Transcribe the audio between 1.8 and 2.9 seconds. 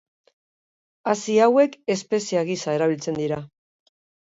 espezia gisa